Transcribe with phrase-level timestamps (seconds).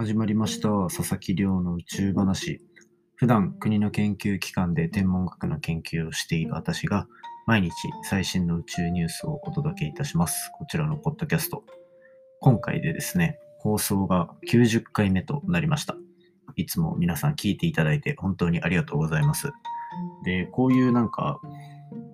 [0.00, 2.60] 始まりました佐々木亮の宇宙話。
[3.16, 7.08] 普段国の研究機関で天文学の研究をしている私が
[7.48, 7.72] 毎日
[8.04, 10.52] 最新の宇宙ニュースをお届けいたします。
[10.56, 11.64] こちらのポッドキャスト。
[12.40, 15.96] 今回でですね放送が90回目となりました。
[16.54, 19.50] いつも皆さん聞いていただいて本当にありがとうございます。
[20.22, 21.40] でこういうなんか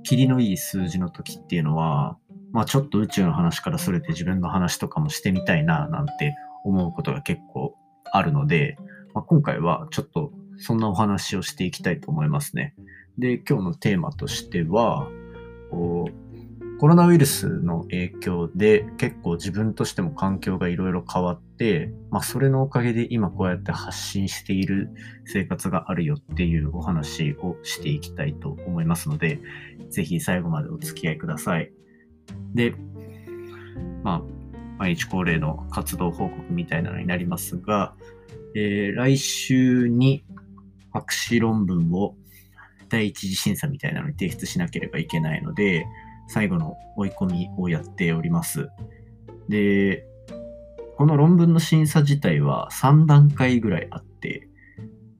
[0.05, 2.17] キリのいい数字の時っていうのは
[2.51, 7.77] まあちょっと宇宙の話からそれて自分の話とかもしてみたいななんて思うことが結構
[8.11, 8.77] あるので、
[9.13, 12.75] まあ、今回はちょっとそんなお話をしていきたいと思いますね。
[13.19, 15.09] で、今日のテーマとしては、
[15.71, 16.25] こう
[16.79, 24.91] コロナウイルスの影響で結構自分としても環境がいろいろ変わって、まあそれのおかげで今こうやって発信している
[25.25, 29.41] 生活があるよっていうお話をしていきたいと思いますので、
[29.91, 31.73] ぜひ最後までお付き合いください。
[32.55, 32.75] で、
[34.03, 34.34] まあ
[34.79, 37.95] 毎日恒例の活動報告みたいなのになりますが、
[38.55, 40.25] えー、来週に
[40.93, 42.15] 博士論文を
[42.89, 45.87] 第一次審査みたいなのに提出しなければいけないので、
[46.29, 48.69] 最後の追い込みをやっております。
[49.49, 50.07] で、
[50.97, 54.49] この論文の審査自体は3段階ぐらいあって、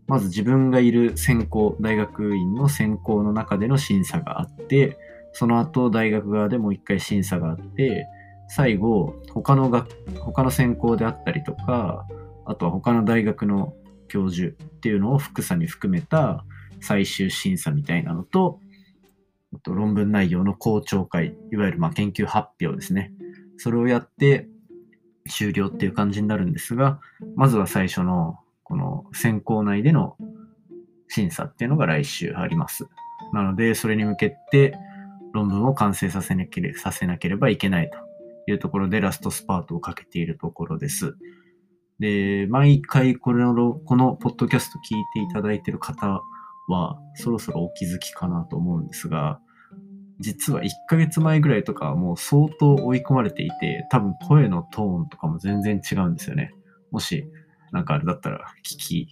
[0.07, 4.99] まず自分がいる専攻、大学院の専攻の中での審査があって、
[5.33, 8.07] その後大学側でもう一回審査があって、
[8.49, 9.89] 最後、他の学、
[10.21, 12.07] 他の専攻であったりとか、
[12.45, 13.75] あとは他の大学の
[14.09, 16.45] 教授っていうのを複査に含めた
[16.81, 18.61] 最終審査みたいなのと、
[19.63, 23.13] と論文内容の公聴会、いわゆるま研究発表ですね。
[23.57, 24.49] それをやって
[25.29, 27.01] 終了っていう感じになるんですが、
[27.37, 30.17] まずは最初のこの選考内での
[31.09, 32.89] 審査っていうのが来週あります。
[33.33, 34.77] なので、それに向けて
[35.33, 37.99] 論文を完成させなければいけないと
[38.47, 41.17] いうところでラストスパートをかけているところです。
[41.99, 46.23] で、毎回これの、このポッドキャスト聞いていただいている方
[46.69, 49.41] は、そろそろお気づきかなと思うんですが、
[50.21, 56.55] 実は1ヶ月前ぐらいとかはもう相当追い込まれていて、多分声のトーンとかも全然違うんですよね。
[56.91, 57.29] もし、
[57.73, 59.09] なんかあれだったら聞き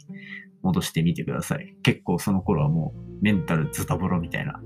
[0.62, 1.76] 戻してみてください。
[1.82, 4.60] 結構その頃はもうメンタルズタボロみたいな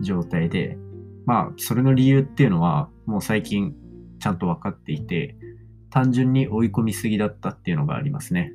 [0.00, 0.76] 状態で、
[1.24, 3.74] まあ、それの理由っていうのは、もう最近
[4.26, 5.36] ちゃんと分かっていて、
[5.88, 8.52] 単純に追い込みすぎだったっていうのがありますね。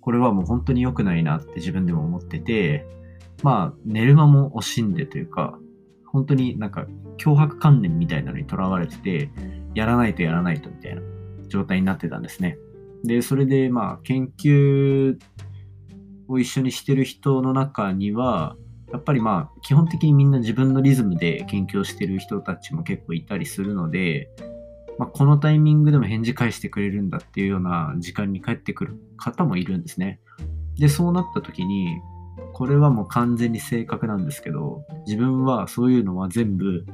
[0.00, 2.84] これはもう本当に良くないなって自分でも思ってて、
[3.44, 5.56] まあ、寝る間も惜しんでというか、
[6.06, 6.86] 本当になんか
[7.18, 9.30] 脅迫観念みたいなのにとらわれてて、
[9.76, 11.02] やらないとやらないとみたいな
[11.46, 12.58] 状態になってたんですね。
[13.04, 15.16] で、それでまあ、研究
[16.26, 18.56] を一緒にしてる人の中には、
[18.92, 24.28] やっぱりまあ、基本的にみんな自分のリズムで研究をしてる人たちも結構いたりするので、
[24.98, 30.20] まあ、このタイミングでも返事返してくれるんだっていうような時間に帰ってくる方もいるんですね。
[30.76, 32.00] で、そうなった時に、
[32.52, 36.84] これはもう完全に正確なんですけど、自分はそういうのは全部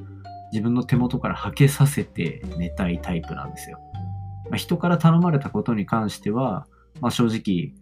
[0.52, 3.78] 自分の手元からはけさせて寝たいタイプなんですよ。
[4.50, 6.66] まあ、人から頼まれたことに関しては、
[7.00, 7.74] まあ、正直、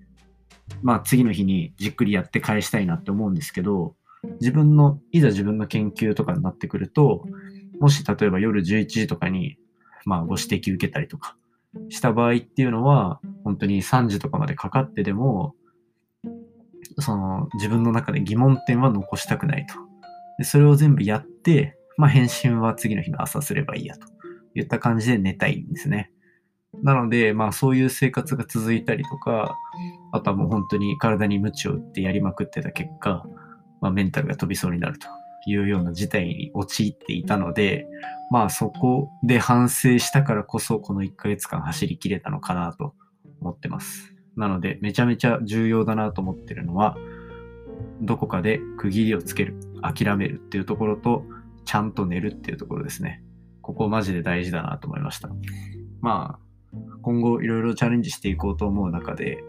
[0.83, 3.95] まあ、次の日にじっくりやって返したいなって思うんですけど、
[4.41, 7.25] 自分の、いざ自分の研究とかになってくると、
[7.79, 9.59] もし例えば夜11時とかに
[10.07, 11.37] まあ、ご指摘受けたりとか
[11.91, 15.55] した場合っていうのは、本当に3時とかまでかかってでも、
[16.99, 19.75] その自分の中で疑問点は残したくないと。
[20.39, 24.07] でそれを全部やって、まあ、返信は次の日の朝すればいいやと
[24.55, 26.11] いった感じで寝たいんですね。
[26.83, 29.57] なので、まあそういう生活が続いたりとか、
[30.13, 33.25] あとはもう本当に体に鞭を打ってやりまくってた結果、
[33.81, 35.09] まあ、メンタルが飛びそうになると
[35.47, 37.87] いうような事態に陥っていたので、
[38.31, 42.95] まあそこで反省したからこそこの1ヶ月間走り切れたのかなと
[43.41, 44.15] 思ってます。
[44.37, 46.97] なのでめちゃめちゃ重要だなと思ってるのは、
[48.01, 51.25] どこかで区切りをつける、諦めるっていうところと、
[51.65, 53.23] ちゃんと寝るっていうところですね。
[53.63, 55.29] ここマジで大事だなと思いました。
[56.01, 59.43] まあ、今後いろいろチャレンジしていこうと思う中で、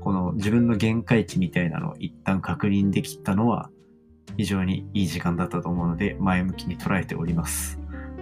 [0.00, 3.70] この自分の限界値みたいなのを一旦確認できたのは、
[4.36, 7.79] 非常にいい時間だったと思うので、前向きに捉えております。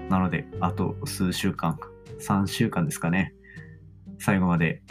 [0.08, 1.78] なので、あと数週間、
[2.20, 3.34] 3週間ですかね、
[4.19, 4.82] 最後まで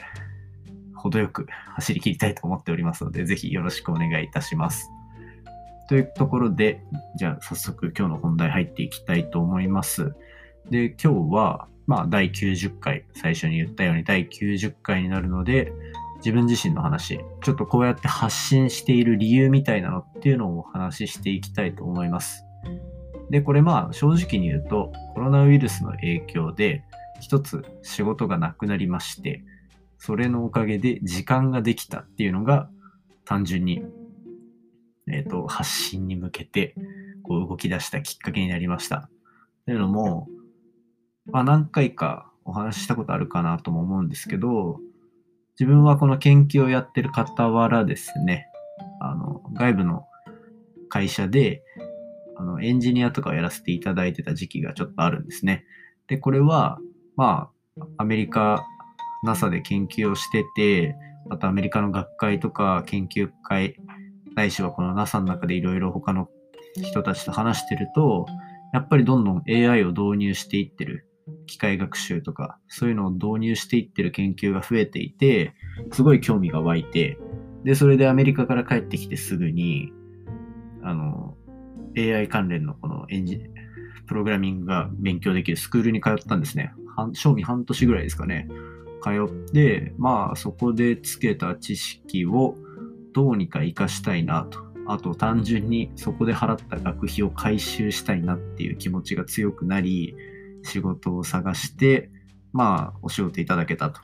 [0.95, 4.89] 程よく走り切りたいと思っておりますので、ぜひよろしくお願いいたします。
[5.87, 6.83] というところで、
[7.15, 10.13] じゃあ早速今日の本題入っていきたいと思います。
[10.69, 15.71] で、今日は、まあ、第90回、最初に言ったように第90回になるので、
[16.17, 22.43] 自分自身の話、ちょっとこうやって発信している理由みたいなのっていうのをお話ししていきたいと思います。
[23.29, 26.83] で、これまあ正直に言うとコロナウイルスの影響で
[27.19, 29.43] 一つ仕事がなくなりまして、
[29.97, 32.69] それのおかげで時間ができたっていうのが
[33.25, 33.83] 単純に、
[35.07, 36.75] えっ、ー、と、発信に向けて
[37.23, 39.09] こう動き出したきっかけになりました。
[39.65, 40.27] というのも、
[41.25, 44.79] まあ何回かお話ししたことあるかなとも思うんですけど、
[45.59, 48.47] 自分はこの研究をやってる傍らですね、
[49.01, 50.05] あの、外部の
[50.87, 51.63] 会社で、
[52.37, 55.65] あの、エンジニアとかをやらせていただいてた時期がちょっとあるんですね。
[56.07, 56.79] で、これは、
[57.15, 57.49] ま
[57.79, 58.65] あ、アメリカ、
[59.23, 60.95] NASA で研究をしてて、
[61.29, 63.75] あとアメリカの学会とか研究会、
[64.35, 66.29] ないしはこの NASA の中でいろいろ他の
[66.75, 68.27] 人たちと話してると、
[68.73, 71.07] やっぱりどんどん AI を導入していってる。
[71.45, 75.53] 機械学習とか、そういうのを導入していってる研究が増えていて、
[75.91, 77.17] すごい興味が湧いて、
[77.63, 79.91] で、それでアメリカから帰ってきてすぐに、
[80.83, 81.35] あの、
[81.97, 83.41] AI 関連のこのエンジ
[84.05, 86.73] プログラミングが勉強できるスクールに通ったんですね。
[87.13, 88.47] 賞味半年ぐらいですかね。
[89.03, 92.55] 通って、まあそこでつけた知識を
[93.13, 94.65] どうにか活かしたいなと。
[94.87, 100.15] あと単純にそこで払った学費を回収したいなっていう気持ちが強くなり、
[100.63, 102.09] 仕事を探して、
[102.53, 103.99] まあお仕事いただけたと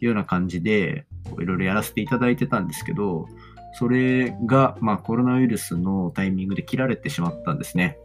[0.00, 1.06] いうような感じで、
[1.40, 3.26] いろいろやらせていただいてたんですけど、
[3.78, 7.98] それが、まあ、コロナウイルスのタイミングで切られてしまったんですね。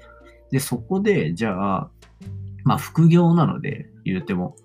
[0.51, 1.89] で、そこで、じゃあ、
[2.65, 4.55] まあ、副業なので、言うても、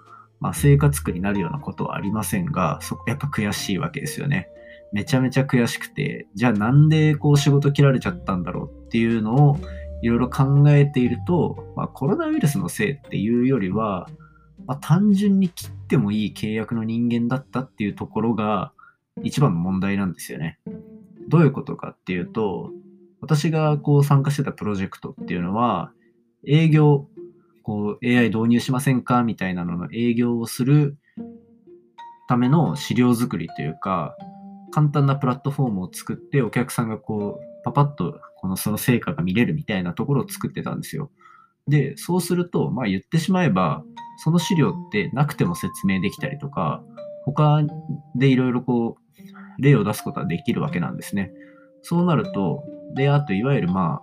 [0.41, 4.49] まあ、生活苦になるようなことはありませんが、そこ、やっぱ悔しいわけですよね。
[4.93, 9.59] めちゃめちゃ悔しくて、じゃあなんでこう仕事切られちゃったんだろうっていうのを
[10.03, 14.09] いろいろ考えていると、まあ、コロナウイルスのせいっていうよりは、
[14.67, 18.73] まあ、単純に切ってもいい契約の人間だったっていうところが
[19.23, 20.59] 一番の問題なんですよね。
[21.29, 22.71] どういうことかっていうと、
[23.21, 25.93] 私がこう参加してたプロジェクトっていうのは、
[26.47, 27.09] 営業、
[27.63, 30.97] こう AI 導入しませんかみたいなのの営業をする
[32.29, 34.17] ための資料作りというか、
[34.73, 41.11] 簡単なプラットフォームを作ってお客さんがこうパパッとこのその成果が見れるみたいなところを作ってたんですよ。
[41.67, 43.83] で、そうすると、まあ言ってしまえば、
[44.19, 46.85] その資料ってなくても説明できたりとか、
[47.25, 47.63] 他
[48.15, 49.06] でいろいろこう
[49.59, 51.33] 例を出すことはできるわけなんですね。
[51.83, 52.65] そうなると、
[52.95, 54.03] で、あといわゆるまあ、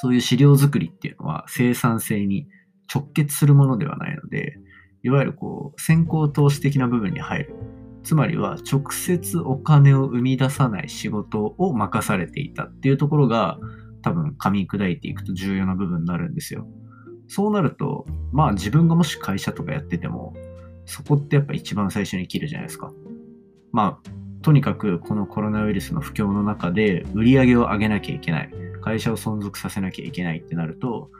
[0.00, 2.48] そういう資料作りっていうのは生産性に
[2.92, 4.58] 直結するものではないので、
[5.02, 7.54] いわゆるこう、先行投資的な部分に入る。
[8.02, 13.58] つまりは直接お金を生み出さない仕事を任されていたっていうところが
[14.02, 16.66] 多分噛み砕いていくと重要な部分になるんですよ。
[17.28, 20.34] そうなると、まあ自分がもし会社とかやってても、
[20.84, 22.92] そこってやっぱ一番最初に切るじゃないですか。
[23.72, 24.10] まあ
[24.44, 28.50] とにかくこのコロナウイルスの不況の中で売り上げを上げなきゃいけない。
[28.82, 31.10] 会社を存続させなきゃいけないってなると、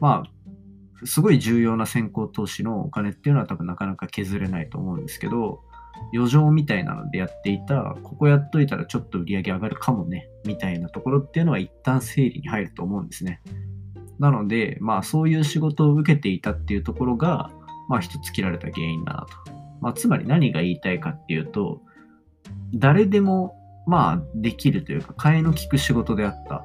[0.00, 5.62] まあ、すごい重要な先行投資のお金っていうのは多分なかなか削れないと思うんですけど、
[6.12, 13.40] 余剰みたいなのでやっていた、ここやっといたらちょっと売り上げ上がるかもね、みたいなところっていうのは一旦整理に入ると思うんですね。
[14.18, 17.50] なので、まあそういう仕事を受けていたっていうところが、
[17.88, 19.52] まあ一つ切られた原因だなと。
[19.80, 21.80] まあつまり何が言いたいかっていうと、
[22.74, 23.56] 誰でも、
[23.86, 26.64] まあ、できるというか、替えの利く仕事であった。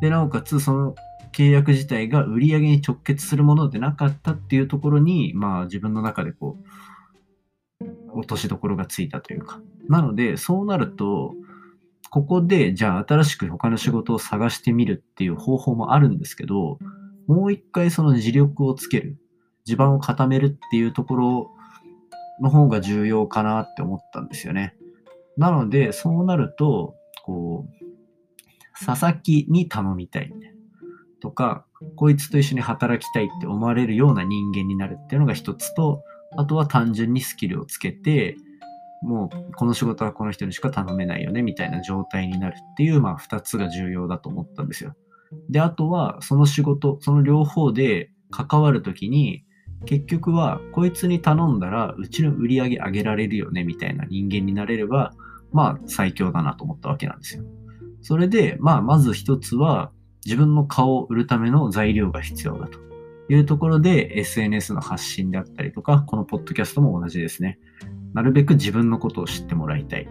[0.00, 0.94] で、なおかつ、その
[1.32, 9.60] 契約自体が売り上げに直結するものでなかったっていうところに、まあ、自分の中でこう、落としどころがついたというか。
[9.88, 11.34] なので、そうなると、
[12.10, 16.78] ここで、じゃあ新しく他の仕事を探してみるっていう方法もあるんですけど、
[17.26, 19.18] もう一回その自力をつける、
[19.64, 21.50] 地盤を固めるっていうところ
[22.40, 24.74] の方が重要かなって思ったんですよね。
[25.38, 30.32] なので、そうなると、こう、佐々木に頼みたい。
[31.20, 31.64] とか、
[31.96, 36.02] こいつと一緒に働きたいって思われるような人間になるっていうのが一つと、
[36.36, 38.36] あとは単純にスキルをつけて、
[39.02, 44.94] もうこの仕事はこの人にしか頼めないよねみたいな状態になるっていう、まあ二つが重要だと思ったんですよ。
[45.48, 49.44] で、あとはその仕事、その両方で関わるときに、
[49.86, 55.12] 結局はこいつに頼んだらうちの売り上げ上げられるよねみたいな人間になれれば、
[55.52, 57.44] まあ最強だなと思ったわけなんですよ。
[58.00, 59.90] それで、まあまず一つは
[60.24, 62.78] 自分の顔を売るための材料が必要だと
[63.28, 67.58] いうところで SNS の発信であったりとか、このポッドキャストも同じですね。
[68.14, 70.08] なるべく自分のことを知ってもらいたい。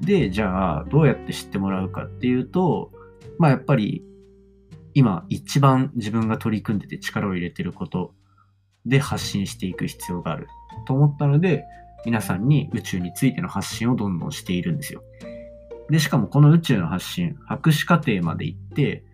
[0.00, 2.92] で、じゃあどうやって知ってもらうかっていうと、
[3.38, 4.04] まあやっぱり
[4.94, 8.14] 今一番自分が取り組んでて力を入れてること
[8.86, 10.48] で発信していく必要がある
[10.86, 11.64] と思ったので、
[12.04, 15.02] 皆さんに宇宙についての発信をどんどんしているんですよ。
[15.90, 19.04] で、しかもこの宇宙の発信、博士課程まで行って、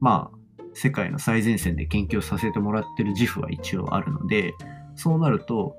[0.00, 0.36] まあ、
[0.74, 4.52] 世界の最前線で研究させてもらってる自負は一応あるので、
[4.94, 5.76] そうなると、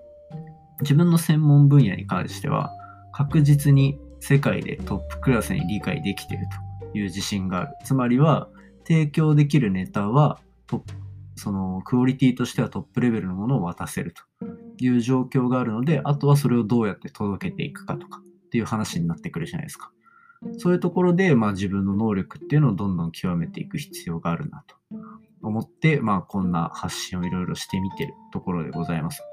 [0.81, 2.71] 自分の専門分野に関しては、
[3.11, 6.47] 確実に世界でトップクラスに理解できている
[6.91, 7.69] という自信がある。
[7.83, 8.49] つまりは、
[8.87, 10.39] 提供できるネタは、
[11.35, 14.23] そのクオリティとしてはトップレベルのものを渡せると
[14.85, 19.91] いう状況があるので、あとはそれをどうやって届けていくかとかっていう話になってくるじゃないですか。
[20.59, 24.75] そういうところで、まあ、自分の能力っていうのをどんどん極めていく必要があるなと
[25.41, 29.23] 思って、まあ、こんな発信をいろいろしてみてるところでございます。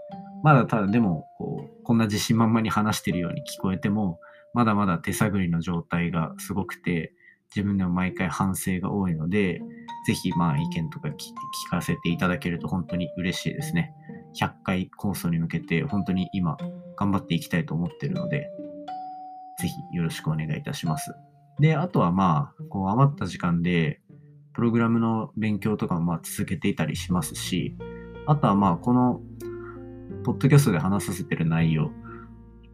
[0.42, 4.18] まだただでもこう、こんな自信満々に話してるように聞こえても、
[4.54, 7.12] まだまだ手探りの状態がすごくて、
[7.54, 9.60] 自分でも毎回反省が多いので、
[10.06, 13.92] ぜひまあ意見とか聞聞かせていただけると本当に嬉しいですね。
[14.40, 16.56] 100回構想に向けて本当に今
[16.96, 18.50] 頑張っていきたいと思ってるので、
[19.58, 21.14] ぜひよろしくお願いいたします。
[21.60, 24.00] で、あとはまあ、こう余った時間で、
[24.52, 27.76] プログラムの勉強とかもまあ続けていたりしますし、
[28.26, 29.20] あとはまあ、この、
[30.24, 31.90] ポッドキャストで話させてる内容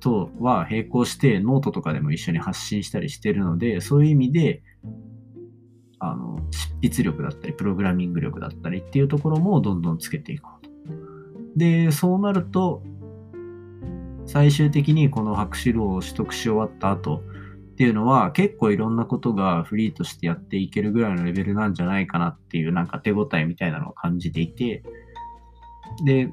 [0.00, 4.62] とは並行してノートとかでも一緒に発信したりしてるので、そういう意味で、
[5.98, 10.59] あの、執筆力だったり、プログラミング力だったりっていうところもどんどんつけていこう。
[11.56, 12.82] で、そうなると、
[14.26, 24.82] 最終的にこの博士号を取得し終わった後っていうのは結構いろんなことがフリーとしてやっていけるぐらいのレベルなんじゃないかなっていうなんか手応えみたいなのを感じていて。
[26.04, 26.32] で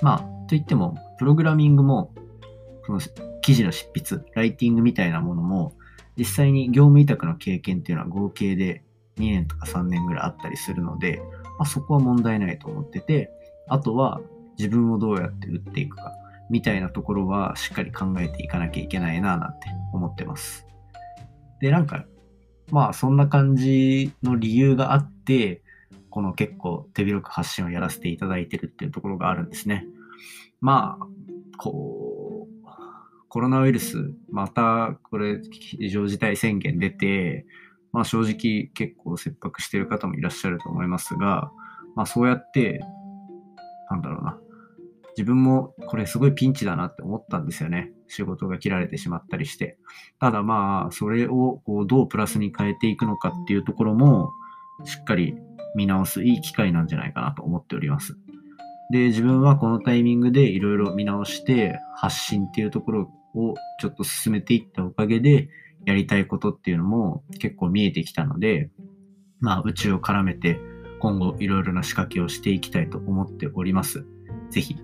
[0.00, 2.14] まあといってもプログラミングも
[2.86, 3.00] その
[3.42, 5.74] 記事の執筆ライティングみたいなものも
[6.16, 8.82] 実際に業務委託の経験っていうのは合計で
[9.18, 11.22] 2年とか3年ぐらいあったりするので、
[11.58, 13.30] まあ、そこは問題ないと思ってて
[13.72, 14.20] あとは
[14.58, 16.12] 自分をどうやって打っていくか
[16.50, 20.66] みたいなところはしっかり考えていかなきゃいけないななんて思ってます。
[21.62, 22.04] で、なんか、
[22.70, 25.62] まあそんな感じの理由があって、
[26.10, 29.86] この結構手広く発信をやらせていただいてるっていうところがあるんですね。
[30.60, 31.06] まあ、
[31.56, 32.68] こう、
[33.30, 37.46] コロナウイルス、またこれ非常事態宣言出て、
[37.90, 41.50] まあ正直結構切迫してる方もいらっしゃると思いますが、
[41.96, 42.82] まあそうやって、
[43.92, 44.38] なんだろうな、
[45.16, 47.92] 自分もこれすごいピンチだなって思ったんですよね。
[48.08, 49.78] 仕事が切られてしまったりして。
[50.18, 54.32] ただまあ、それをこうどうプラスに変えていくのかっていうところも、
[54.84, 55.34] しっかり
[55.74, 58.16] 見直すいい機会なんじゃないかなと思っております。
[58.90, 65.48] で、自分はこのタイミングでいろいろ見直して発信っていうところをちょっと進めていったおかげで、
[65.84, 68.70] やりたいことっていうのも結構見えてきたので、
[69.40, 70.60] まあ宇宙を絡めて
[71.02, 74.06] 今後いろいろな仕掛けをしていきたいと思っております。
[74.50, 74.76] ぜひ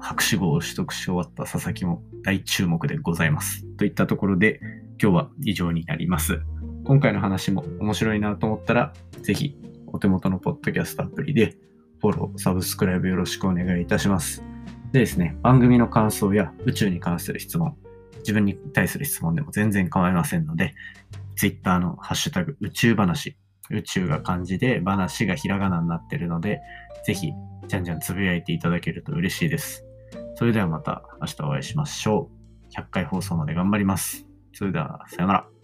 [0.00, 3.66] 博士号を取得し終わった佐々木も大注目でございます。
[3.76, 4.60] といったところで
[4.98, 6.40] 今日は以上になります。
[6.84, 11.58] 今回の話も面白いなと思ったら、ぜひお手元のポッドキャストアプリで
[12.00, 14.42] フォロー、サブスクライブよろしくお願いいたします。
[14.92, 17.76] でですね、番組の感想や宇宙に関する質問、
[18.20, 20.72] 自分に対する質問でも全然構いませんので、
[21.34, 23.36] Twitter のハッシュタグ宇宙話、
[23.70, 26.60] 宇宙が漢字で話がひらがなになってるので、
[27.04, 27.32] ぜひ
[27.68, 29.84] じゃんじゃんつぶやいていただけると嬉しいです。
[30.34, 32.78] それではまた明日お会いしましょう。
[32.78, 34.26] 100回放送まで頑張ります。
[34.52, 35.55] それでは、さよなら。